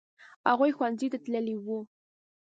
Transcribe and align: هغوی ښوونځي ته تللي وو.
هغوی 0.49 0.71
ښوونځي 0.77 1.07
ته 1.13 1.17
تللي 1.25 1.55
وو. 1.65 1.79